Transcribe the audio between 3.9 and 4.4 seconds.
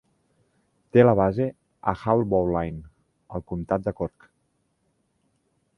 de Cork.